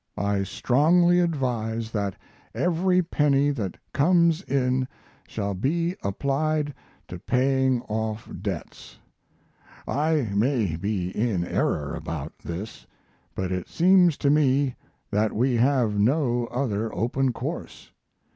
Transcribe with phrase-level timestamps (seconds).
[0.17, 2.15] I strongly advise that
[2.55, 4.87] every penny that comes in
[5.27, 6.73] shall be applied
[7.07, 8.97] to paying off debts.
[9.87, 12.87] I may be in error about this,
[13.35, 14.73] but it seems to me
[15.11, 17.95] that we have no other course open.